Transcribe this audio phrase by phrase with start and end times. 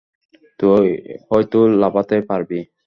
[0.59, 0.87] তুই
[1.27, 2.59] হয়তো লাফাতে পারবি।